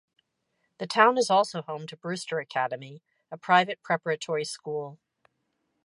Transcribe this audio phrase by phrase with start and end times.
[0.79, 4.97] The town is also home to Brewster Academy, a private preparatory school.